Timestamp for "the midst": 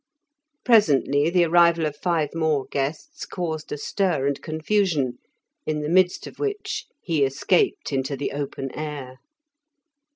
5.81-6.25